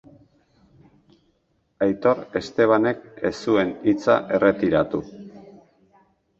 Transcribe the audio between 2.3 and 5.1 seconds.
Estebanek ez zuen hitza erretiratu.